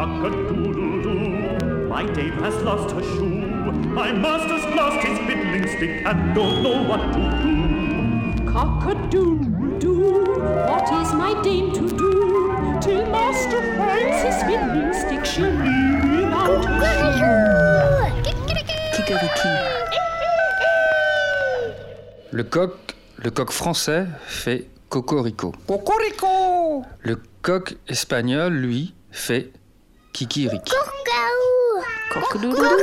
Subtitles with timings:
[0.00, 0.06] My
[2.14, 3.44] dame has lost her shoe.
[3.92, 8.46] My master's lost his fiddling stick and don't know what to do.
[8.50, 10.24] Cock-a-doodle-doo,
[10.70, 12.78] what is my dame to do?
[12.80, 16.66] Till master finds his fiddling stick, she'll be without a
[17.18, 17.50] shoe?
[18.94, 19.54] Kikeriki.
[22.32, 25.52] Le coq, le coq français fait cocorico.
[25.66, 29.52] Cocorico Le coq espagnol, lui, fait
[30.12, 30.72] kikiriki.
[32.12, 32.76] Cock-a-doodle-doo.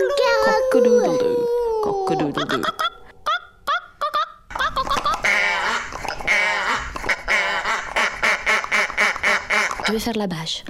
[1.83, 2.61] Cock-a-doodle-doo.
[9.85, 10.65] Je vais faire la bâche.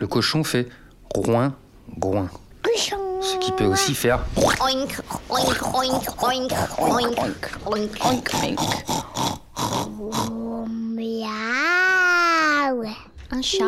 [0.00, 0.68] Le cochon fait
[1.14, 1.54] roin,
[1.98, 2.30] groin.
[3.20, 4.20] Ce qui peut aussi faire
[9.98, 11.26] Miaou.
[13.32, 13.64] Un chat.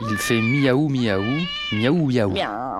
[0.00, 1.22] il fait miaou miaou,
[1.72, 2.30] miaou miaou,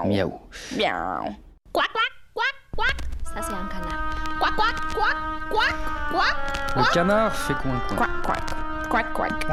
[0.05, 0.41] miaou.
[0.77, 1.35] Miaou.
[1.73, 2.97] Quack, quack, quack, quack.
[3.25, 4.03] Ça, c'est un canard.
[4.39, 5.17] Quack, quack, quack,
[5.51, 5.77] quack,
[6.13, 6.37] quack.
[6.77, 7.97] Le canard fait coin coin.
[7.97, 8.45] Quack, quack.
[8.91, 9.47] Quack, quack.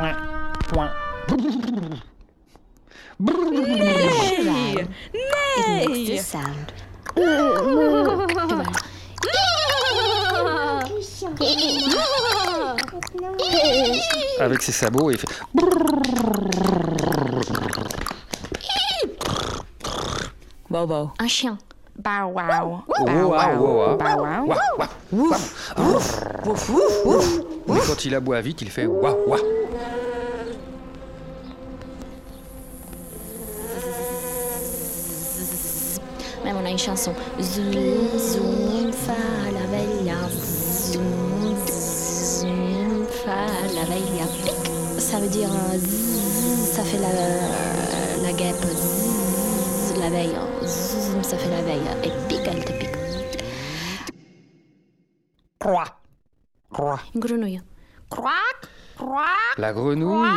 [0.68, 0.92] Point.
[3.20, 3.36] Point.
[3.36, 4.88] Cheval.
[5.14, 6.72] It makes this sound.
[7.16, 8.66] Cheval.
[14.40, 15.28] Avec ses sabots, il fait
[20.70, 21.12] Wow, wow.
[21.20, 21.58] Un chien.
[21.98, 22.84] Bow wow.
[22.88, 23.98] Oh, Bow wow, wow, wow.
[23.98, 24.56] Bow wow.
[27.68, 29.40] Mais quand il aboie vite, il fait wah wah.
[36.44, 37.14] Même on a une chanson.
[37.42, 37.74] Zoom,
[38.18, 39.14] zoom, fa
[39.52, 40.30] la bella.
[40.30, 43.86] Zoom, zoom, fa la.
[44.44, 45.00] Pic.
[45.00, 48.56] Ça veut dire euh, zzz, ça fait la, la guêpe.
[48.56, 50.36] Zzz, la veille.
[50.64, 51.82] Zoom, ça fait la veille.
[52.04, 52.90] Et pique, elle te pique.
[55.60, 55.86] Croix.
[56.72, 57.00] Croix.
[57.16, 57.62] Une grenouille.
[58.10, 60.30] Quack, quack, La grenouille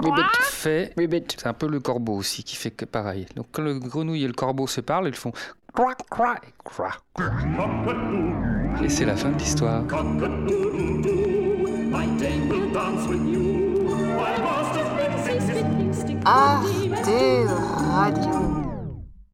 [0.00, 0.42] quack.
[0.42, 0.92] fait.
[0.96, 1.24] Ribbit.
[1.36, 3.26] C'est un peu le corbeau aussi qui fait que pareil.
[3.36, 5.32] Donc quand le grenouille et le corbeau se parlent, ils font
[5.72, 6.92] croix croix et croix.
[7.14, 9.86] Cock-a-doodle-doo, Et c'est la fin de l'histoire.
[9.86, 11.10] cock-a-doodle-doo.
[11.92, 12.50] My dame